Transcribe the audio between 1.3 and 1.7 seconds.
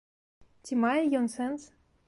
сэнс?